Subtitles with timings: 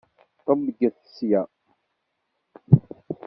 [0.45, 1.41] Ṭebbget sya!